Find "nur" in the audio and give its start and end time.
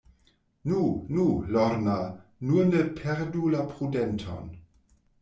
2.39-2.65